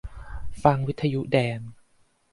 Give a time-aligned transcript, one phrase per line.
[0.63, 1.59] ฟังวิทยุแดง